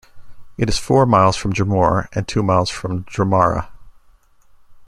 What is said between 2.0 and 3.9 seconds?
and two miles from Dromara.